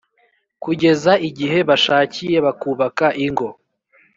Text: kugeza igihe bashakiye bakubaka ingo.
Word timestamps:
kugeza 0.63 1.11
igihe 1.29 1.57
bashakiye 1.69 2.37
bakubaka 2.45 3.05
ingo. 3.25 3.47